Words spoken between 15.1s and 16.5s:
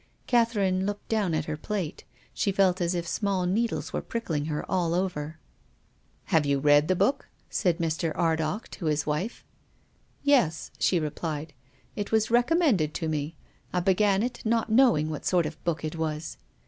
what sort of book it was.